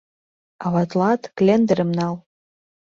Аватлан 0.65 1.19
клендырым 1.37 1.91
нал. 1.97 2.15